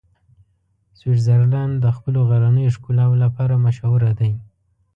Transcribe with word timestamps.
سویټزرلنډ 0.99 1.73
د 1.79 1.85
خپلو 1.97 2.19
غرنیو 2.29 2.73
ښکلاوو 2.75 3.21
لپاره 3.23 3.61
مشهوره 3.65 4.11
دی. 4.19 4.31